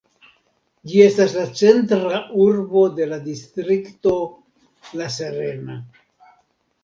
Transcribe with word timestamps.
Ĝi 0.91 1.01
estas 1.07 1.33
la 1.39 1.41
centra 1.59 2.21
urbo 2.45 2.85
de 2.99 3.05
la 3.11 3.19
distrikto 3.27 4.15
La 5.03 5.11
Serena. 5.17 5.77